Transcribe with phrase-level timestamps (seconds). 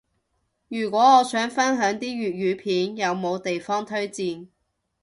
[0.67, 4.47] 如果我想分享啲粵語片，有冇地方推薦？